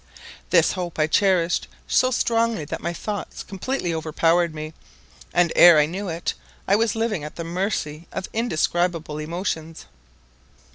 This 0.49 0.71
hope 0.71 0.97
I 0.97 1.05
cherished 1.05 1.67
so 1.87 2.09
strongly 2.09 2.65
that 2.65 2.81
my 2.81 2.91
thoughts 2.91 3.43
completely 3.43 3.93
overpowered 3.93 4.51
me, 4.51 4.73
and 5.31 5.53
ere 5.55 5.77
I 5.77 5.85
knew 5.85 6.07
it 6.09 6.33
I 6.67 6.75
was 6.75 6.95
living 6.95 7.23
at 7.23 7.35
the 7.35 7.43
mercy 7.43 8.07
of 8.11 8.27
indescribable 8.33 9.19
emotions. 9.19 9.85